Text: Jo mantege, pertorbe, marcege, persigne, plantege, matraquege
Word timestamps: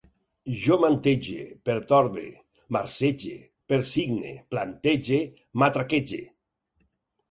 Jo 0.61 0.77
mantege, 0.83 1.35
pertorbe, 1.71 2.25
marcege, 2.79 3.37
persigne, 3.71 4.35
plantege, 4.57 5.25
matraquege 5.63 6.23